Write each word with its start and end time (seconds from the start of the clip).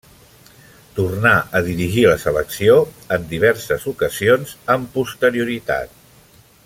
Tornà 0.99 1.33
a 1.59 1.61
dirigir 1.67 2.05
la 2.07 2.15
selecció 2.23 2.79
en 3.17 3.29
diverses 3.35 3.87
ocasions 3.93 4.57
amb 4.77 4.89
posterioritat. 4.97 5.95